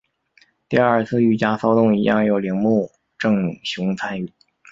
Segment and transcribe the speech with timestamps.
[0.67, 4.33] 第二次御家骚动一样有铃木正雄参与。